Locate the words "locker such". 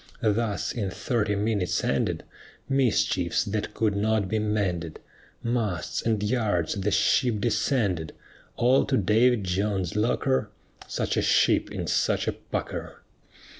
9.95-11.17